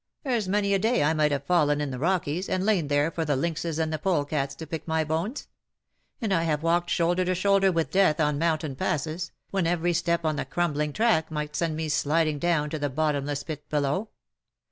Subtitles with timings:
[0.25, 3.23] There^s many a day I might have fallen in the Rockies, and lain there for
[3.23, 5.47] the lynxes and the polecats to pick my bones;
[6.19, 9.93] and I have walked shoulder to shoulder with death on monu tain passes, when every
[9.93, 13.69] step on the crumbling track might send me sliding down to the bottom less pit
[13.69, 14.09] below.